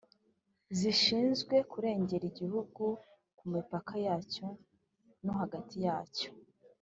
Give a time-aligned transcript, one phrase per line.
[0.77, 2.83] zishinzwe kurengera igihugu
[3.37, 4.45] ku mipaka yacyo
[5.23, 6.29] no hagati yacyo